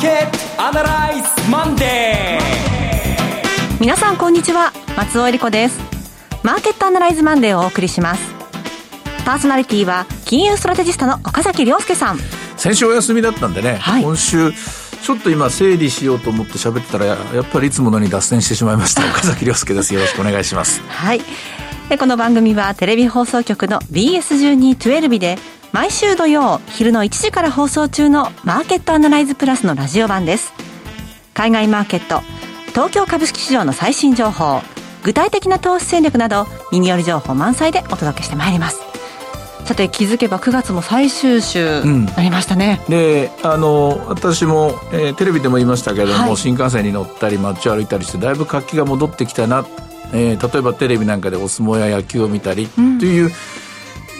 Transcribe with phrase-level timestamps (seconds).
[0.00, 3.80] ーケットアナライズマンデー。
[3.80, 4.72] 皆さんこんにちは。
[4.96, 5.78] 松尾英里子です。
[6.42, 8.34] マーケットアナライズマンデーをお送りします。
[9.26, 12.18] パーソナリティは金融ストラテジストの岡崎良介さん。
[12.56, 19.92] 先週お休みだったんでね、はい、今週ちょっと今整理しようと思って喋ってたらやっぱりいつものに脱線してしまいました 岡崎良介です。
[19.92, 20.80] よろしくお願いします。
[20.88, 21.20] はい。
[21.98, 25.38] この番組はテレビ放送局の BS1212 で
[25.72, 30.52] 毎週土曜昼の1時から放送中のマーケットアナライズプラスのラジオ版です。
[31.32, 32.22] 海外マーケット
[32.70, 34.60] 東京株式市場の最新情報
[35.04, 38.80] 具体的な投資戦略など耳寄り情報満載でお届けしてまいります。
[39.64, 49.64] さて気づけば9月も最終週なりましたね、うん、であの私も、えー、テレビでも言いましたけれども、はい、新幹線に乗ったり街を歩いたりしてだいぶ活気が戻ってきたな、
[50.12, 53.30] えー、例えばテレビなんかでお相撲や野球を見たりという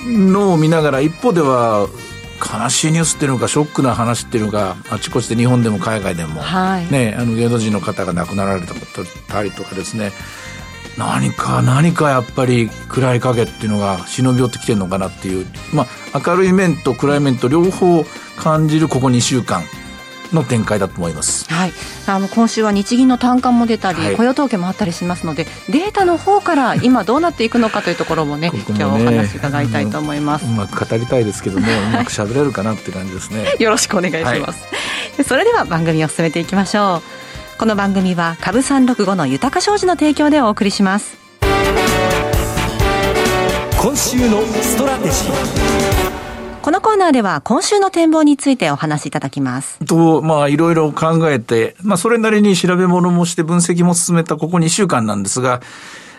[0.07, 1.89] のを見ながら、一方では
[2.41, 8.63] 悲しいニュースっていうのかショックな話っていうのがあちこちで日本でも海外でも、はい、ね、あの芸能人の方が亡くなられ
[9.29, 10.13] たりとかですね。
[10.99, 18.05] 何か何かやっぱり暗い影っていうのが忍び寄ってきてるのかなっていう、まあ、明るい面と暗い面と両方
[18.37, 19.63] 感じるここ2週間
[20.33, 21.73] の展開だと思います、はい、
[22.07, 33.55] あの今週は日銀の単価も出たり、はい、雇用統計もあったりしますのでデータの方から今どうなっていくのかというところもねね今日お話伺いたいと思います、うまく語りたいですけどね うまく喋れるかなって感じですね。
[33.59, 34.65] よろしくお願いします、
[35.17, 37.59] はい、それでは番組を進めていきましょう。
[37.59, 41.19] この番組は株三六五の豊か商事の提供でお送りします。
[43.83, 46.00] 今週のストラテジー
[46.63, 49.83] このコーナーでは今週の展望についてお話しいただきます。
[49.87, 55.63] と、まあいろいろ考えて、まあそれなりに調べ物もして分析も進めたここ2週間なんですが、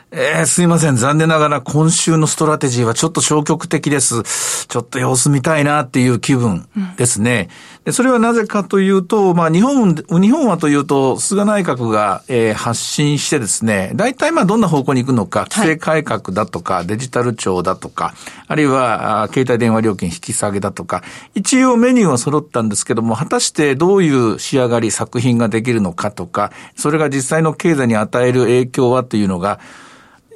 [0.10, 0.96] えー、すいません。
[0.96, 4.68] 残念ながら今週のストラテジーはちょっと消極的です。
[4.68, 7.50] ちょっと様子見たいなっていう気分ですね。
[7.84, 18.14] うん、でそれはなぜかというと、まあ日本、日本はというと、菅内閣が、えー、発信してですね、大体まあどんな方向に行くのか、規制改革だとか、はい、デジタル庁だとか、
[18.48, 21.04] あるいは携帯電話料金引き下げだとか、
[21.36, 29.60] 一応メニューは揃ったんですけども、果たしてどういう仕上がり、作品ができるのかとか、それが実際の経済に与える影響はというのが、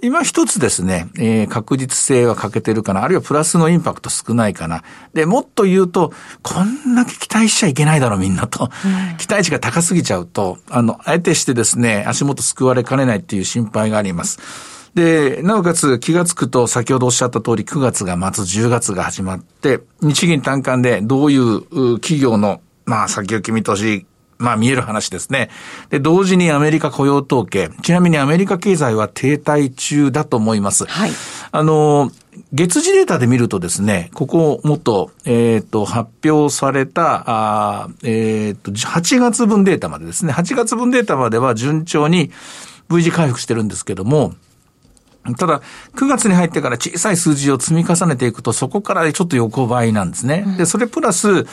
[0.05, 4.83] 今一つですね、えー、確実性は欠けてるかな、あるいはプラスのインパクト少ないかな。
[5.13, 8.65] で、もっと言うと、こんだけ期待しちゃいけないだろ、みんなと。
[8.65, 14.39] うん、期待値が高すぎちゃうと、あの、あえてしてですね、足元救われかねないっていう心配があります。
[14.93, 21.61] で、なおかつ気がつくと先ほどおっしゃった通り9月が末10月が始まって、日銀単価でどういう
[21.99, 24.05] 企業のまあ先行き見通し
[24.37, 25.49] まあ見える話ですね。
[25.89, 27.69] で、同時にアメリカ雇用統計。
[27.83, 30.85] ちなみにアメリカ経済は停滞中だと思います。
[30.85, 31.11] はい。
[31.51, 32.11] あの、
[32.51, 42.31] 月次データで見るとですね、ここもっと、えっ、ー、と、発表された、あえっ、ー、と、8月分データまでですね、8月分データまでは順調に
[42.89, 44.33] V 字回復してるんですけども、
[45.37, 45.61] ただ、
[45.95, 50.45] 9月に入ってから小さい数字を積み重ねていくと、そこからちょっと横ばいなんですね。
[50.57, 51.47] で、それプラス、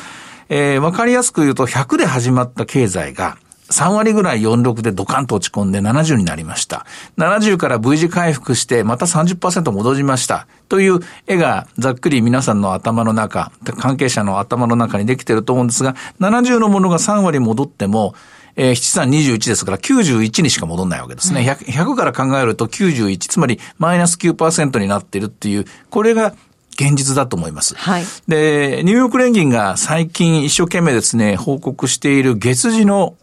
[0.55, 3.39] えー、わかりやすく言うと100で始まった経済が、
[3.71, 6.85] 3割ぐらい46でドカンと落ち込んで70になりました。
[7.17, 10.47] 70から V 字回復してまた30%戻りました。
[10.69, 18.15] という絵がざっくり皆さんの頭の中、関係者の頭の中にできてると思うんですが、70のものが3割戻っても、
[18.55, 21.41] えー、7 3 21ですから91にしか戻んないわけですね。
[21.41, 26.35] 100, 100から考えると91、つまりマイナス9%になってるっていう、これが
[26.73, 27.75] 現実だと思います。
[27.77, 28.05] はい。
[28.29, 33.17] で、ニューヨーク連銀が最近一生懸命ですね、報告している月次の、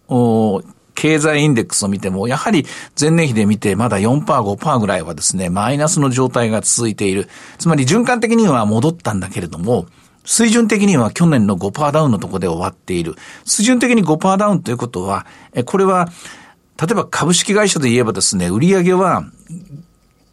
[0.95, 2.65] 経済インデックスを見ても、やはり
[2.99, 7.29] 前年比で見てまだ4%、5%ぐらいはですね、マイナスの状態が続いている。
[7.57, 9.85] つまり循環的には戻ったんだけれども、
[10.25, 13.15] 水準的には去年の5%ダウンのところで終わっている。
[13.45, 15.25] 水準的に5%ダウンということは、
[15.65, 16.09] これは、
[16.77, 19.23] 例えば株式会社で言えばですね、売上は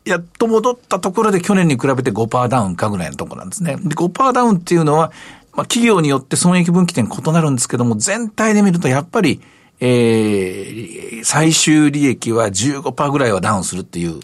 [0.06, 3.76] やっと戻ったところで去年に比べて5%ダウンかぐらいのところなんですね。
[3.76, 5.10] で、5%ダウンっていうのは、
[5.52, 9.40] まあ、企業によって損益分岐点異なるんですけども、全体で見るとやっぱり、
[9.80, 14.20] えー、最終利益は15%ぐらいはダウンするっていう。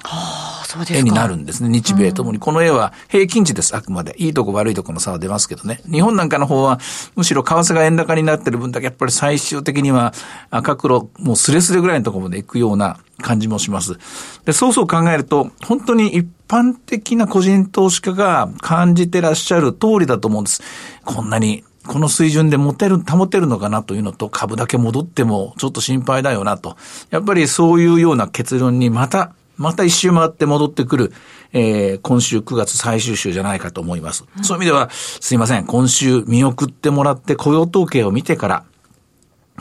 [0.91, 1.69] 絵になるんですね。
[1.69, 2.39] 日米ともに。
[2.39, 4.15] この絵は平均値です、あくまで。
[4.17, 5.81] いいとこ悪いとこの差は出ますけどね。
[5.91, 6.81] 日本なんかの方は、
[7.15, 10.15] むしろ為替が円高になってる分だけ、やっぱり最終的には
[10.51, 13.99] 赤黒、もうスレスレぐらいのところまで行くような感じもします。
[14.45, 20.63] で、そうそう考えると、本当に一般的な個人投資家が感じてらっしゃる通りだと思うんです。
[21.05, 26.77] こんなにこの水準で持てる、保てるのかなというのと、株だけ戻ってもちょっと心配だよなと。
[27.11, 31.13] やっぱりそういうような結論にまたまた一周回って戻ってくる、
[31.53, 34.25] えー、今週9月最終週じゃないかと思います。
[34.43, 38.65] そういう意味では、すいません、今週見送ってもらって雇用統計を見てから、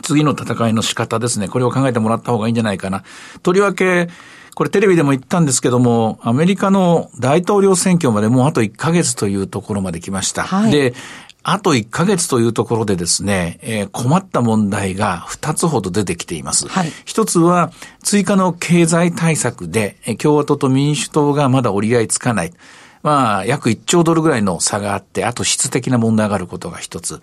[0.01, 1.49] 次の戦いの仕方ですね。
[1.49, 3.03] これを考えてもらった方がいいんじゃないかな。
[3.43, 4.09] とりわけ、
[4.55, 10.43] これテレビでも言ったんですけども、アメリカの大統領選挙までもうあと1ヶ月というところまで来ました。
[10.43, 10.93] はい、で、
[11.43, 16.67] あと1ヶ月というところでですね、えー、困った問題が2つほど出てきています。
[16.67, 17.71] はい、1つは
[18.03, 22.53] 追加の経済対策で、共和党と民主党がまだ折り合いつかない。
[23.03, 27.21] まあ、約1兆ドルぐらいの差があって、あと質的な問題があることが1つ。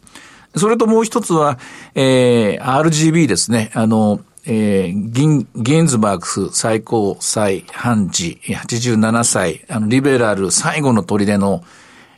[0.56, 1.58] それともう一つは、
[1.94, 3.70] えー、RGB ですね。
[3.74, 11.62] あの、えー、ギン、ゲンズバーグス最高裁判事、87歳、あの、リベラル最後の砦の、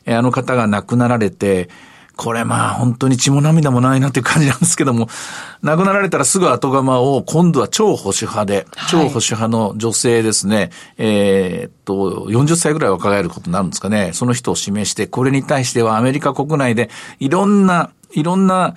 [0.05, 1.69] えー、あの方が亡くなられて、
[2.15, 5.09] これまあ本当に血も涙もないなっていう感じなんですけども、
[5.63, 18.75] 亡くなられたらすぐ後釜を今度は超保守派で、超保守派の女性ですね、えー、っと、40歳ぐらい若返ることになるんですかね、その人を指名して、これに対してはアメリカ国内でいろんな、いろんな、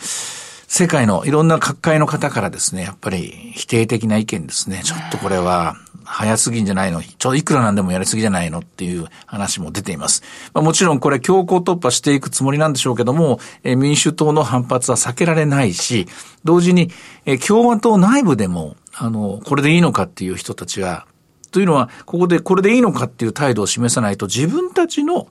[0.66, 4.80] 世界のいろんな各界の方からですね、やっぱり否定的な意見ですね。
[4.82, 5.76] ちょっとこれは
[6.16, 7.02] 早すぎんじゃないの？
[7.02, 8.60] ちょ、いくらなんでもやりすぎじゃないの？
[8.60, 10.22] っていう話も出ています。
[10.52, 16.06] まあ、もちろんこれ強行突破していくつもりなんでしょうけども、え民主党の反発は避けられないし、
[16.44, 16.90] 同時に、
[17.26, 21.06] え共和党内部でも、あの、これでいいのかっていう人たちは、
[21.50, 25.26] というのは、ここでこれでいいのかっていう態度を示さないと自分たちの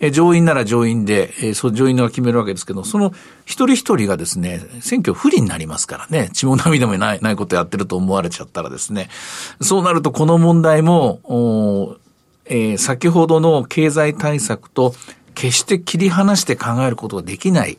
[0.00, 3.12] え上院なら上院で、えそ上院が決めるわけですけど、その
[3.44, 9.10] 一人一人がですね、選挙不利になりますからね、血も涙もない、ないことやってると思われちゃったらですね、
[9.60, 11.98] そうなるとこの問題も、
[12.46, 14.94] えー、先ほどの経済対策と
[15.34, 17.78] 決して切り離して考えることができない。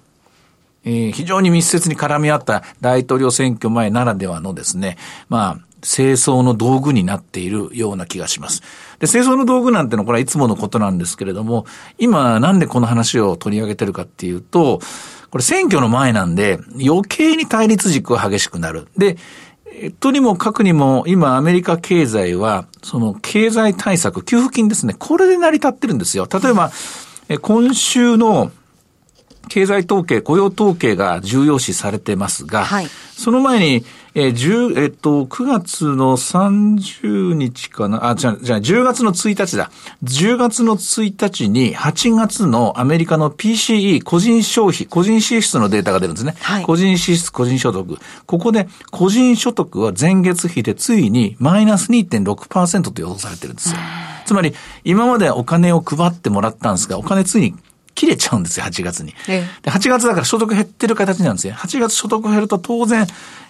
[0.83, 4.97] えー、非常に密接に絡み合った大統領選挙前ならではのですね、
[5.29, 8.61] まあ、清掃の道具になっているような気がします。
[8.99, 11.65] で、清掃の道具なんてのはこれはいつものことなんですけれども、
[11.97, 14.79] 今なんでこの話を取り上げてるかっていうと、
[15.29, 18.87] これ選挙の前なんで余計に対立軸が激しくなる。
[18.97, 19.17] で、
[19.99, 26.27] とにもかくにも今アメリカ経済はその経済対策、給付金ですね、これで成り立ってるんですよ。
[26.31, 26.71] 例えば、
[27.41, 28.51] 今週の
[29.47, 33.83] 経済統計、雇用統計が重要視されてますが、はい、その前に、
[34.13, 39.71] えー、10、えっと、9月の30日かな、あ、じゃじゃ10月の1日だ。
[40.03, 46.35] 10月の1日に8月のアメリカの PCE 個人消費、個人支出のデータが出るんですね。
[46.41, 47.97] はい、個人支出、個人所得。
[48.25, 53.77] ここで個人所得は前月比でついにマイナス2.6%と予想されてるんですよ。
[54.25, 54.53] つまり、
[54.83, 57.55] 今までお金を配ってもらったんですが、お金ついに
[58.01, 59.13] 切れちゃうんですよ、8月に。
[59.27, 61.53] で8月だから所得減ってる形なんですよ。
[61.53, 63.06] 8月所得減ると当然、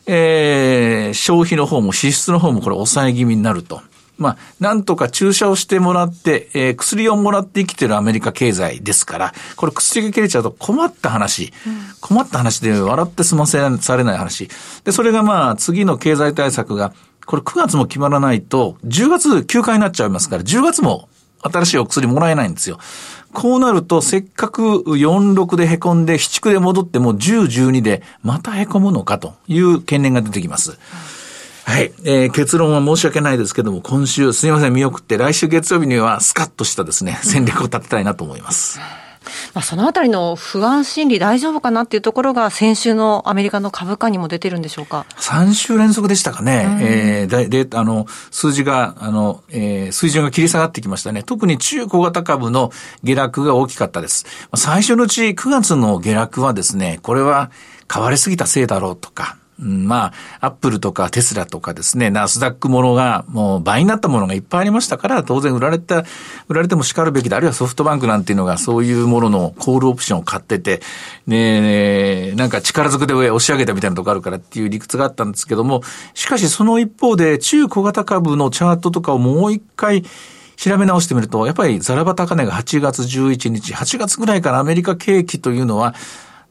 [0.07, 3.81] えー、消費の方も支出の方もこれ抑え気味になると。
[4.17, 14.49] まあ、なんとか注射をしてもらって、えー、薬をもらって生きてるアメリカ経済ですから、これ薬が切れちゃうと困った話、うん、困った話で笑って済ませされない話。
[14.83, 16.93] で、それがまあ、次の経済対策が、
[17.25, 21.07] これ9月も決まらないと、10月休暇になっちゃいますから、10月も
[21.41, 22.79] 新しいお薬もらえないんですよ。
[23.33, 30.77] こうなると、せっかく46で凹んで、7区で戻っても10、12でまた凹むのかという懸念が出てきます。
[31.63, 31.93] はい。
[32.03, 38.79] えー、結論は申し訳ないですけども、今週すいません見送って、来週月曜日にはスカッとしたですね、戦略を立てたいなと思います。
[39.53, 46.65] まあ、そのあたりの不安心理大丈夫かなっていうところが先週のアメリカの株価にも出てるんでしょうか ?3 週連続でしたかね。
[46.67, 51.23] うん、えー、で、あの、数字が、あの、えー、水準が切り下がってきましたね。
[51.23, 52.71] 特に中小型株の
[53.03, 54.25] 下落が大きかったです。
[54.55, 57.51] 最初のうち9月の下落はですね、これは
[57.91, 66.03] 変わりすぎたせいだろうとか、まあ、アップルとかテスラとかですね、ナスダックものがもう倍になったものがいっぱいありましたから、当然売られた、
[66.47, 67.37] 売られても叱るべきだ。
[67.37, 70.81] あるいはソフトバンクなんていうのがそういうもののコールオプションを買ってて、
[71.27, 75.83] ねなんか力ずくで押し上げたみたいなとこあるからっていう理屈があったんですけども、
[76.15, 80.03] しかしその一方で中小型株のチャートとかをもう一回、
[80.61, 85.95] 調べ直してみると、やっぱりザラバ高値が8月11日、8月ぐらいからアメリカ景気というのは、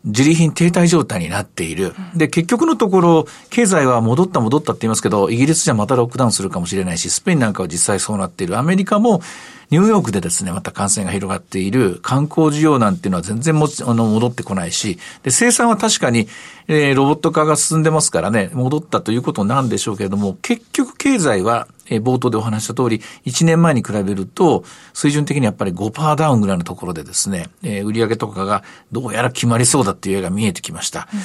[0.05, 1.95] 自利品停滞状態になっている。
[2.15, 8.59] で、結局のところ、経済は戻った戻ったって言いますけど、イギリスじゃまたロックダウンするかもしれないし、スペインなんかは実際そうなっている。
[8.59, 9.21] アメリカも、
[9.71, 16.29] ニューヨークでですね、また感染が広がっている観光需要なんていうのは全然もあの戻ってこないし、で、生産は確かに、
[16.69, 28.63] えー、ロボット化が進んでますからね、戻ったということなんでしょうけれども、結局経済はえ冒頭でお話した通り、1年前に比べると、水準的にやっぱり5%ダウンぐらいのところでですね、えー、売上とかが
[28.93, 31.09] どうやら決まりそうだっていう絵が見えてきました。
[31.13, 31.19] うん、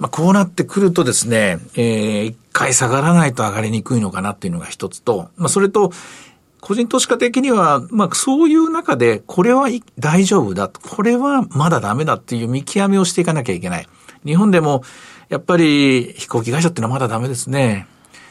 [0.00, 5.92] まあ、こうなってくるとですね、えー、一回下がらないと上がりにくいのかなっていうのが一つと、まあ、それと、
[6.60, 13.88] 個人投資家的には、まあそういう中で、これは大丈夫だ、これはまだダメだっていう見極めをしていかなきゃいけない。
[14.24, 14.82] 日本でも、
[15.28, 17.86] やっぱり飛行機会社っていうのはまだダメですね。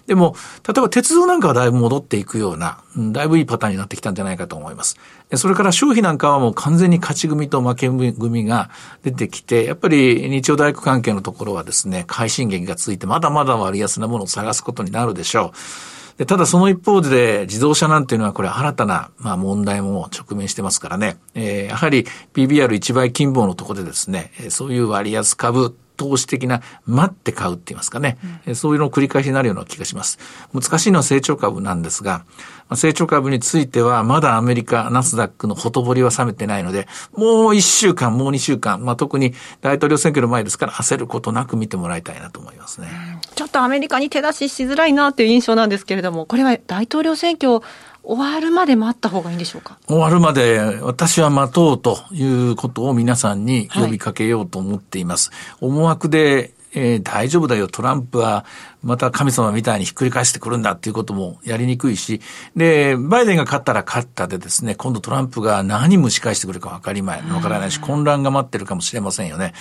[0.08, 0.36] でも、
[0.67, 4.98] 例えば鉄道なんかはだいぶ戻っていくような、だいぶいいパターンになってきたんじゃないかと思います。
[5.34, 8.70] それから消費なんかはもう完全に勝ち組と負け組が
[9.01, 15.94] 出てきて、やっぱり日曜大工関係のところはですね、快進撃が続いてまだまだ割安なものを探すことになるでしょう。
[16.17, 30.19] でただその一方で自動車なんていうのはこれ新たな、まあ、問題も直面してますからね、えー、やはり PBR 一倍金棒のところでですね、そういう割安株投資的な待って買うって言いますかね、うん、そういうのを繰り返しになるような気がします。
[30.53, 32.25] 難しいのは成長株なんですが、
[32.73, 42.87] 成長株についてはまだアメリカ、ナスダックのほとぼりは冷めてないので、もう一週間、もう二週間、まあ、特に大統領選挙の前ですから焦ることなく見てもらいたいなと思いますね。
[43.35, 47.61] ちょっとアメリカに手出ししづらいなという印象なんですけれども、これは大統領選挙
[48.05, 49.77] 終わるまで待った方がいいんでしょうか？
[49.88, 55.29] 終わるまで私は待とうということを皆さんに呼びかけようと思っています。
[55.31, 58.46] はい、思惑でえー、大丈夫だよ、トランプは
[58.84, 62.22] また神様みたいにひっくり返してくるんだっていうこともやりにくいし、
[62.55, 69.53] で、バイデンが勝ったら勝ったでですね、今度トランプが何蒸し返してくるか分かりまい、分からないし、混乱が待ってるかもしれませんよね。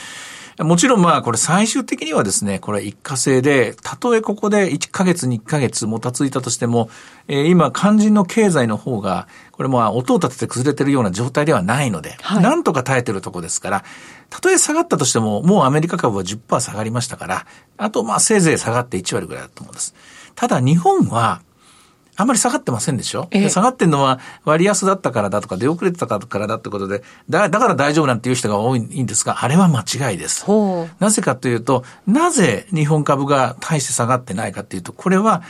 [0.59, 6.91] もちろんまあこれ最終的にはですね、これ一過性で、たとえここで1ヶ月に1ヶ月もたついたとしても、
[7.27, 13.85] えー、今肝心の経済の方が、これまあ音を立てて崩れてるような状態ではないので、はい、なんとか耐えてるとこですから、
[14.35, 19.95] たとえ下がったとしても、もうアメリカ株は10%下がりましたから、あとまあせいぜい下がって1割ぐらいだと思うんです。
[20.35, 21.41] ただ日本は、
[22.17, 30.45] あんまり下がってませんでしょ、え下がってんのは割安だったからだとか出遅れてたからだってことで、だ、だから大丈夫なんていう人が多いんですが、あれは間違いです。
[30.99, 35.45] なぜかというと、なぜ日本株が大して下がってないかというと、これは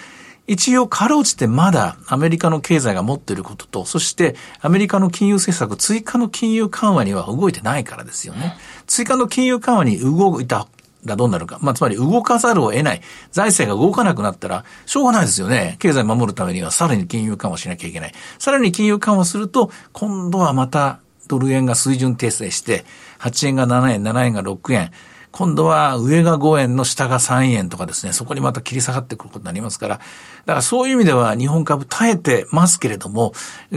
[0.46, 8.56] 一応かろうじてまだアメリカの経済が持っていることと、そしてアメリカの金融政策、追加の金融緩和には動いてないからですよね。
[8.86, 10.68] 追加の金融緩和に動いた
[11.06, 11.58] がどうなるか。
[11.60, 13.02] まあ、つまり動かざるを得ない。
[13.30, 15.76] 財政が動かなくなったら、しょうがないですよね。
[15.78, 18.14] 経済を守るためにはさらに金融緩和しなきゃいけない。
[18.38, 22.84] さらに金融緩和すると、今度はまたドル円が水準訂正して、
[23.20, 24.90] 8円が7円、7円が6円。
[25.30, 30.00] 今度は上が5円の下が3円とかですね、そこにまた切り下がってくることになりますから、
[30.46, 33.32] だからそういう意味では日本株耐えてますけれども、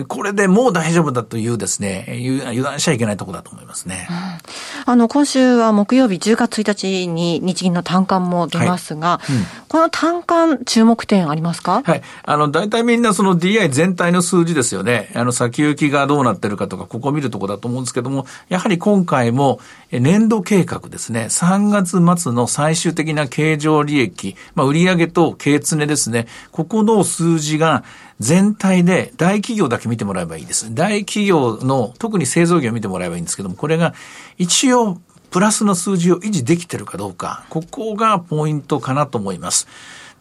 [0.08, 2.06] これでもう大丈夫だというですね、
[2.50, 4.08] 油断しちゃいけないところだと思いますね。
[4.10, 11.84] うん、あの、今週は木曜日10月1日に日銀の単管も出ますが、はいうん、この単管注目点ありますか？
[11.84, 12.02] はい。
[12.24, 15.10] あの、大体みんなその DI 全体の数字ですよね。
[15.16, 19.60] あの、先行きがどうなってるかとか、ここを見るとこだと思うんですけども、やはり今回も
[19.92, 21.28] 年度計画ですね。
[21.30, 26.28] 3月末の最終的な経常利益、まあ、売上と経常ですね。
[26.58, 27.84] ここの数字が
[28.20, 30.74] 全体で大企業だけ見てもらえばいいです。
[30.74, 33.94] 大企業の特に製造業を見てもらえばいいんですけども、これが
[34.40, 34.98] 一応
[35.30, 39.68] プラスの数字を維持できてるかどうか、ここがポイントかなと思います。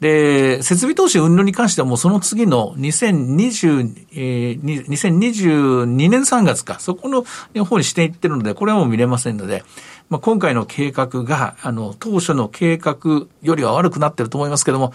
[0.01, 7.25] で、設備投資運動に関してはもうその次の2020、えー、2022年3月か、そこの
[7.65, 9.65] 方にしていってるので、これはもう見れませんので、
[10.11, 14.93] まあ、今回の計画が、あの、当初の計画よりは悪くなってると思いますけども、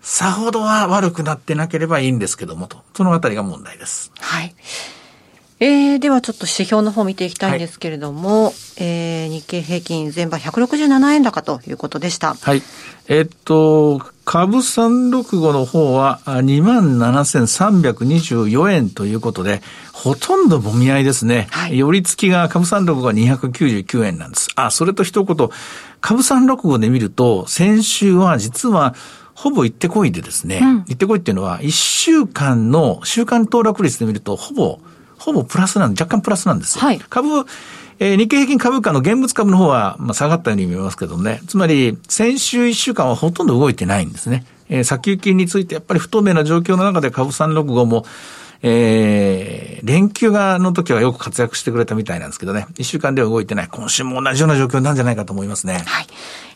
[0.00, 4.10] さほどは悪くなってなければいいんですけどもと、そのあたりが問題です。
[4.18, 4.54] はい。
[5.62, 12.32] えー、ではちょっと指標の方見ていきたいんですけれども、はい、えー、日経平均全場167円高ということでした。
[12.32, 12.62] はい。
[13.08, 19.60] えー、っと、株365の方は27,324円ということで、
[19.92, 21.48] ほとんどもみ合いですね。
[21.50, 24.48] はい、寄り付きが株365が299円なんです。
[24.56, 25.50] あ、それと一言、
[26.00, 28.94] 株365で見ると、先週は実は
[29.42, 34.80] ほぼ行ってこいでですね、うん、行ってこいっていうのは、1週間の週間騰落率で見ると、ほぼ
[35.18, 36.84] ほぼプラスなんで、若干プラスなんですよ。
[36.84, 37.46] はい、株、
[38.00, 41.40] えー、日経平均株価の現物株の方は、まあ、下がったように見えますけどね。
[41.46, 44.44] つまり、先週1週間はほとんど動いてないんですね。
[44.68, 48.04] えー、先行きについてやっぱり不透明な状況の中で株365も、
[48.62, 53.68] えー、連休がの時はよく活躍してくれたみたいなんですけどね、一週間では動いてない。
[53.68, 55.82] 今週も同じような状況なんじゃないかと思いますね。
[55.86, 56.06] はい。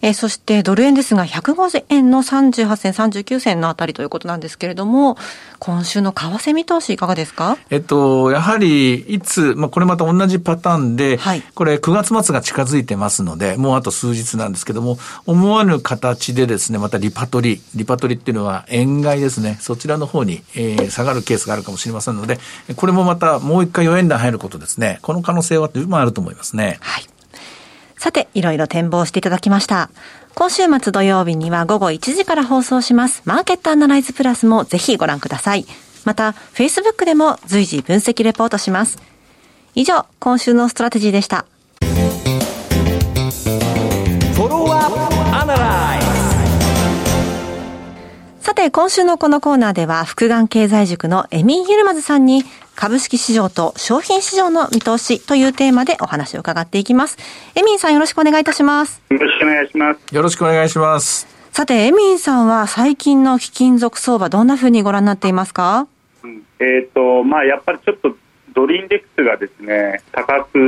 [0.05, 5.17] えー、そしてドル円ですが、150円の38銭、39銭のあたりということなんですけれども、
[5.59, 7.57] 今週の為替見通しいかがですか？
[7.71, 22.39] えっと、やはり、いつ、まあ、これまた同じパターンで、はい、これ9月末が近づいてますので、もうあと数日なんですけども、思わぬ形でですね、またリパトリ、リパトリっていうのは円買いですね、そちらの方に、えー、下がるケースがあるかもしれませんので、
[22.77, 26.77] これもまたもう一回4円台入ることですね、この可能性は十分あると思いますね。
[26.83, 27.07] はい。
[28.05, 29.89] さて、いろいろ展望していただきました。
[30.35, 33.23] 今週末土曜日には午後1時から放送します。
[33.25, 35.65] マーケットアナライズプラスもぜひご覧ください。
[36.05, 38.99] また、Facebook でも随時分析レポートします。
[39.75, 41.47] 以上、今週のストラテジーでした。
[48.65, 52.45] て、今週のこのコーナーでは、福眼経済塾のエミン・ヒルマズさんに、
[52.75, 57.19] 株式市場と商品市場の見通しというテーマでお話を伺っていきます。
[57.55, 59.03] エミンさんよろしくお願いいたします。
[59.11, 60.15] よろしくお願いします。
[60.15, 61.29] よろしくお願いします。
[61.53, 65.87] さて、エミンさんは最近の貴金属相場、どんなふうにご覧になっていますか、
[66.23, 68.17] うん、えっ、ー、と、まあ、やっぱりちょっと
[68.55, 70.59] ドルインデックスがですね高く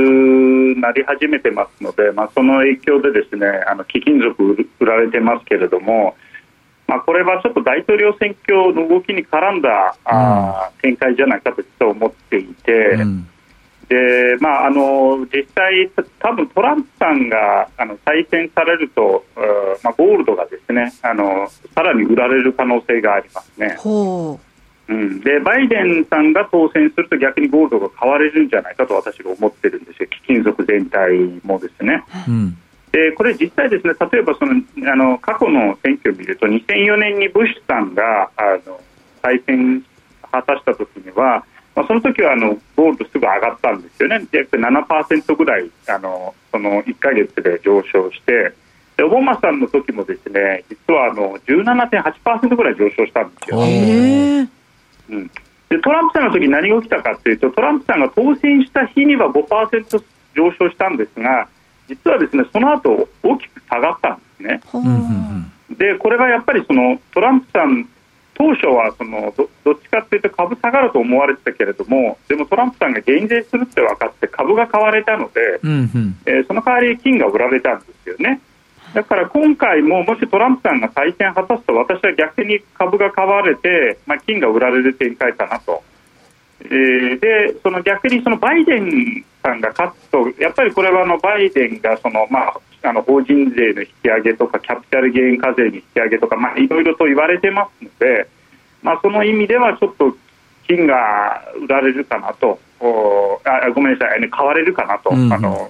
[0.77, 6.15] なり始めてますので、まあ、その影響でですねあの貴金属売られてますけれども、
[6.87, 13.27] まあ、これはちょっと大統領選挙の動きに絡んだ、うん、あ展開じゃないかと実は思っていて、うん、
[13.89, 15.89] でまあ、あの実際、
[16.19, 19.25] 多分トランプさんがあの再選されると、
[19.83, 23.77] まあ、ゴールドがですねあのさらに売られる可能性がありますね。
[24.89, 32.03] うん、でバイデンさんが当選すると逆にゴールドが買われるんじゃないかと私が思ってるんですよ、貴金属全体もですね。
[32.27, 32.57] うん
[32.91, 34.53] でこれ実際ですね例えばその
[34.91, 38.79] あの過去の選挙を見ると2004年にブッシュさんがあの
[39.21, 39.83] 再選
[40.31, 41.43] 果たした時には、
[41.75, 44.25] まあ、その時はあのゴールドすぐ上がったんですよね。
[44.31, 48.53] 約7%ぐらいあのその1か月で上昇して
[48.97, 53.59] でオバマさんの時もですね実はあの17.8%ぐらい上昇したんですよ。
[55.09, 55.27] うん、
[55.69, 60.03] でトランプさんの時何が起きたかというとトランプさんが当選した日には5%
[60.35, 61.47] 上昇したんですが
[61.87, 64.61] 実はですねその後大きく下がったんですね。
[65.69, 67.87] でこれがやっぱりそのトランプさん
[68.33, 78.39] 当初はそのどどっちかというと株下がると思われてたけれどもでもトランプさんが減税するって分かって株が買われたので、うんうん、えー、その代わり金が売られたんですよね。
[78.93, 85.83] だから今回ももしトランプさんが再選を果たすと私は逆に株が買われて、まあ、金が売られる展開かなと。
[86.61, 98.27] えー、でその逆にそのバイデンさんが勝つとやっぱりこれはあのバイデンがその、まあ、あの法人税の引き上げとかキャピタルゲイン課税の引き上げとか、まあ、いろいろと言われてますので、
[98.81, 100.15] まあ、その意味ではちょっと
[100.67, 102.59] 金が売られるかなと。
[102.79, 105.25] おあごめんなさい、買われるかなと、うん。
[105.25, 105.67] うん、あの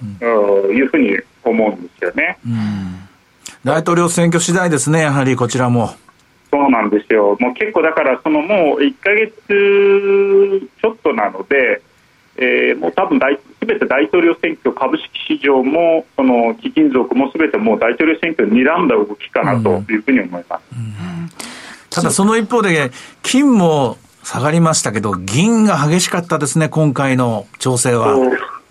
[0.70, 3.08] いうふうに思うんですよね、うん、
[3.64, 5.94] 大統領選挙次第ですね、やはりこちらも。
[6.50, 11.80] そうなんですよ、もう結構だから、そのもう1か月ちょっとなので、
[12.36, 13.24] えー、もう多分す
[13.66, 20.78] べて大統領選挙、株式市場もその貴金属もすべてもう大統領選挙に睨んだ動きかなというふうに思います、うん。
[20.80, 21.30] うん、
[21.90, 22.90] ただ、その一方で、
[23.22, 28.14] 金も下がりましたけど、銀が激しかったですね、今回の調整は。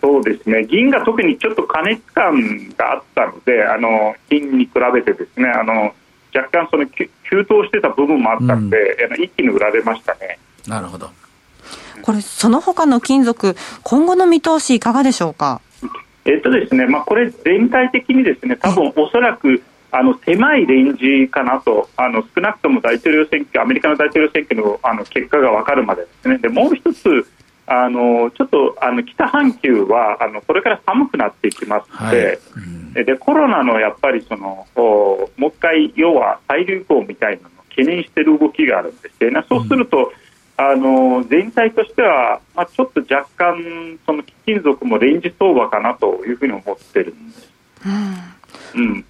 [0.01, 0.65] そうですね。
[0.65, 5.93] 銀が特にちょっと過熱感があったのであの金に比べてですねあの
[6.33, 7.09] 若干その急
[7.45, 10.39] 騰してた部分もあったので、うん、一気に売られましたね。
[10.67, 11.09] なるほど
[12.01, 15.61] これ、その他の金属、今後の見通し、いかがでしょうか？
[16.25, 27.25] えっとですねまあ、これ、全体的にですね多分おそらくあの狭いレンジかなとあの少なくとも大統領選挙アメリカの大統領選挙のあの結果が分かるまでですねでもう一つ
[27.65, 39.41] あのちょっとあの北半球はあのこれから寒くなっていきますのではいうん、でコロナのやっぱりそのもう一回要は再流行みたいなのを懸念している動きがあるんですよね。
[39.47, 40.11] そうすると、うん、
[40.57, 47.51] あの全体としては、まあ、ちょっと若干その貴金属もレンジ相場かなというふうに思ってるんです。
[48.75, 49.05] うん、うん。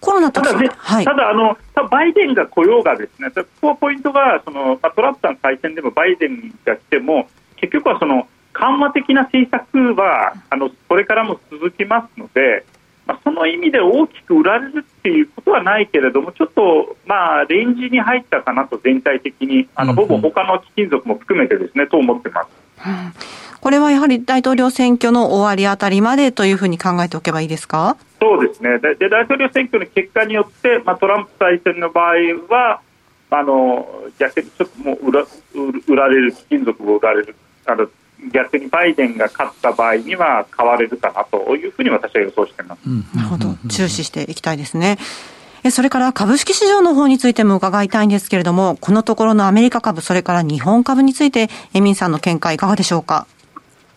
[0.00, 1.56] コロナただね、はい、ただあの、
[1.88, 12.64] バイデンが来ようがですね、ここはポイントがその、まあ、トランプさん再選でもバイデンが来ても、結局はその緩和的な政策はあのこれからも続きますので、
[13.06, 19.68] まあ、その意味で大きく売られるっていうことはないけれどもちょっとまあレンジに入ったかなと全体的に。
[19.74, 22.48] あのほぼ他の貴金属も含めてですねと思ってます。
[22.86, 23.12] うん。
[23.60, 27.96] これはやはり大統領選挙の終わりあたりまでというふうに考えておけばいいですか？
[28.20, 28.78] そうですね。
[28.78, 32.14] で大統領選挙の結果によって、まあ、トランプ再選の場合
[32.48, 32.80] は
[33.30, 33.88] あの
[34.18, 35.26] 逆にちょっともう売ら
[35.88, 37.34] 売られる貴金属を売られる
[37.66, 37.88] あの
[38.32, 42.80] 逆にバイデンが勝った場合には買われるかなというふうに私は予想しています。
[43.16, 44.98] なるほど、注視していきたいですね。
[45.70, 53.26] それから株式市場の方についても伺いたいんですけれども、このところのアメリカ株、それから日本株について、エミンさんの見解いかがでしょうか？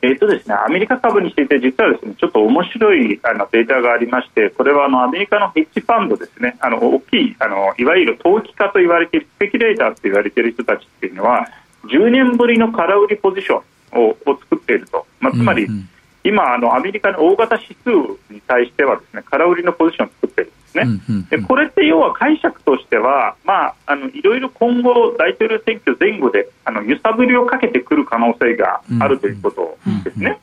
[0.02, 11.48] えーとですね、アメリカ株について実はですねちょっと面白いあのデータがありましてこれはあのアメリカのヘッジファンドですねあの大きいあのいわゆる投機家と言われているスペキュレーターと言われている人たちっていうのは
[11.86, 13.62] 10年ぶりの空売りポジション
[13.94, 15.74] をを作っていると、まあ、つまり、うん。
[15.74, 15.90] うん、
[16.24, 17.90] 今あの、アメリカの大型指数
[18.34, 30.40] に対してはですね空売りのポジションを作っているんですね、うんうんうん、でこれって要は解釈としては、まあ、あのいろいろ今後、大統領選挙前後であの揺さぶりをかけてくる可能性があるということですね。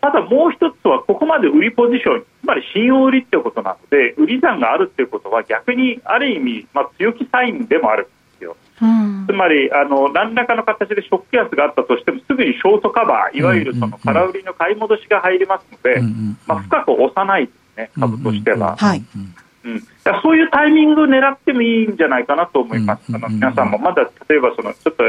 [0.00, 8.08] ただもう一つは、ここまで売りポジション、つまり信用売りということなので、売り算があるということは、逆にある意味、まあ、強気サインでもある。
[8.82, 16.00] うん、つまりあの何らかの形でショック安があったとしてもすぐにショートカバーいわゆるその空売りの買い戻しが入りますので、
[16.46, 18.76] まあ、深く押さないですね株としては。
[18.76, 19.04] はい。
[19.62, 19.86] うん、
[20.22, 25.04] そういうタイミングを狙ってもいいんじゃないかなと思います、あの皆さんもまだ例えばそのちょっと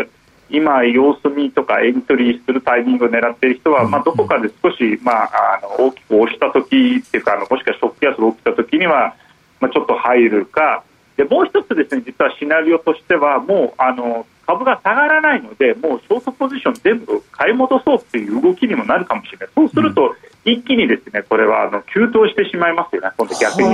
[0.52, 9.16] 今、様子見とかエントリーするタイミングを狙っている人は、まあ、どこかで少し、まあ、あの大きく押した時っていうかあのもしくはショック安が起きた時には、
[9.62, 10.84] まあ、ちょっと入るか
[11.22, 23.70] でもう一つですね実はシナリオとしてはもうあの株が下がらないのでもうショートポジション全部買い戻そうっていう動きにもなるかもしれないそうすると、一気にですねこれはあの急騰してしまいますよね今度逆に。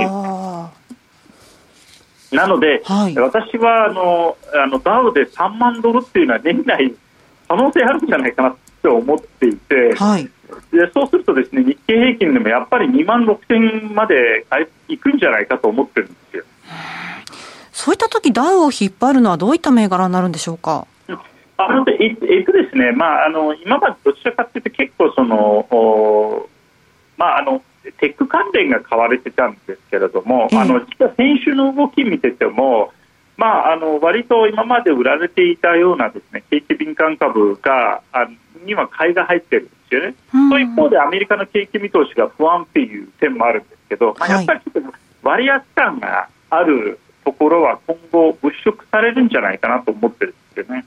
[2.36, 6.94] なので、はい、私はあのあのダウで3万ドルっていうのは年内
[7.48, 10.30] 可能性あるんじゃないかなって思っていて、はい、で
[10.92, 14.44] そうするとですね日経平均でもやっぱり2万6000まで
[14.88, 16.16] いくんじゃないかと思ってるん。
[17.72, 20.86] そういった時ダウを引っ張るのはどういった銘柄になるんでしょうか？
[21.60, 25.36] あのええっとですね、まあ、あの今までどちらかというと結構その
[25.70, 26.48] お、
[27.16, 27.62] まあ、あの
[27.98, 32.92] テック関連が買われてたんですけれども、あの実は先週の動き見てても、
[33.36, 38.28] まあ、あの割と今まで売られていたようなですね景気敏感株があ
[38.64, 40.14] には買いが入ってるんですよね。
[40.34, 50.84] うん、一方でアメリカの景気見通しが不安っていう点もあるんですけど、まあ、やっぱりちょっと割安感があるところは今後物色されるんじゃないかなと思ってるんですよね。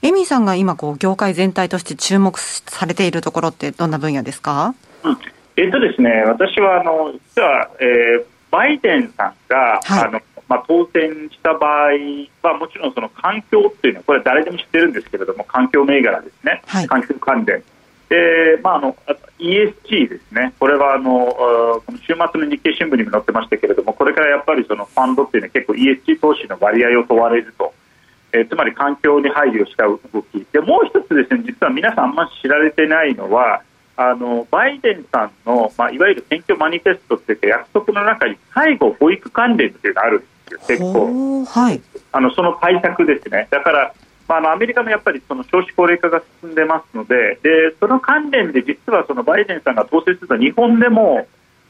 [0.00, 4.74] エミさんが今こう業界全体として注目されているところってどんな分野ですか？
[5.56, 11.90] えっとですね、私はあの実は、えー、バイデンさんが、はい、あのまあ、当選した場合
[12.42, 17.62] はもちろんその環境っていうのはこれは誰でも知ってるんですけれども環境銘柄ですね、はい、環境関連
[18.12, 18.96] で、まあ、あの
[19.38, 20.52] ESG ですね。
[20.60, 21.32] これはあの
[21.80, 27.72] この週末の日経新聞にも載ってましたけれどもこれからやっぱりそのファンドっていうのは結構 ESG 投資の割合を問われると。
[28.34, 30.46] えー、つまり環境に配慮した動き。
[30.52, 33.62] でもう一つですね実は皆さんあんまり知られてないのは
[33.96, 40.26] あのバイデンさんの、まあ、いわゆる選挙マニフェストっていうか約束の中に介護、保育関連っていうのがあるんで
[40.60, 41.80] すよ、結構、はい、
[42.12, 43.94] あのその対策ですね、だから、
[44.32, 51.26] まあ、あのアメリカもやっぱりその少子高齢化が進んでますので、でその関連で実はそのバイデンさんが当選すると、日本でも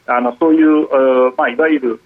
[0.06, 2.00] あのそういう、まあ、いわゆる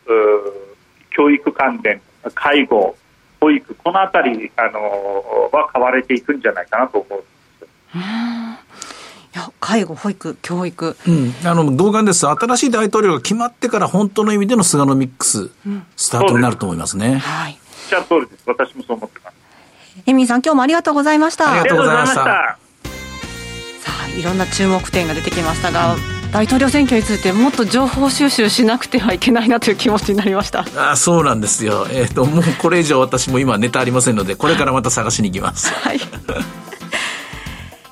[1.10, 2.00] 教育関連、
[2.34, 2.96] 介護、
[3.40, 8.56] 保育、このあたりあのは買われていくんじゃないかなと思うんです。
[9.36, 17.16] や介護、保育、教育、うん、あの同感です、新しい大統領が決まってから、本当の意味での菅のミックス、うん、スタートになると思いますね。
[17.16, 19.10] はい、おっしゃる通りです、私もそう思っ。
[20.06, 21.50] エミーさん、今日もありがとうございました。
[21.50, 22.24] ありがとうございました。
[22.24, 22.58] さ
[24.04, 35.72] あ、いろんな注目点が出てきましたが、うん、大統領選挙についてもっと情報収集しなくてはいけないなという気持ちになりました あそうなんですよ、えーともうこれ以上私も今ネタありませんのでこれからまた探しに行きます。
[35.82, 36.00] はい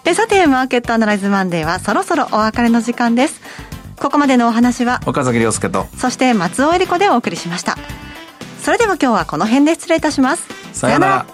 [0.06, 3.40] えさて、マーケットアナライズマンデーはそろそろお別れの時間です。
[3.96, 7.78] ここまでのお話は、岡崎亮介と、そして松尾恵理子でお送りしました。
[8.62, 10.46] それでは今日はこの辺で失礼いたします。
[10.74, 11.33] さよなら。